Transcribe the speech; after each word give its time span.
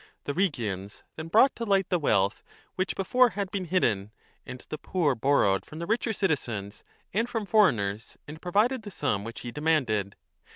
The 0.23 0.33
Rhegians 0.33 1.03
then 1.15 1.27
brought 1.27 1.55
to 1.57 1.63
light 1.63 1.89
the 1.89 1.99
wealth 1.99 2.41
which 2.73 2.95
before 2.95 3.29
had 3.37 3.51
been 3.51 3.65
hidden, 3.65 4.11
and 4.47 4.65
the 4.69 4.79
poor 4.79 5.13
borrowed 5.13 5.63
from 5.63 5.77
the 5.77 5.85
richer 5.85 6.11
citizens 6.11 6.83
and 7.13 7.29
from 7.29 7.45
foreigners 7.45 8.17
and 8.27 8.41
provided 8.41 8.77
5 8.77 8.81
the 8.81 8.89
sum 8.89 9.23
which 9.23 9.41
he 9.41 9.51
demanded. 9.51 10.15